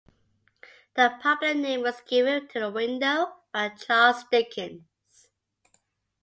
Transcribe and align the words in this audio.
The 0.95 1.19
popular 1.21 1.53
name 1.53 1.83
was 1.83 2.01
given 2.01 2.47
to 2.47 2.59
the 2.59 2.71
window 2.71 3.35
by 3.53 3.69
Charles 3.69 4.23
Dickens. 4.31 5.27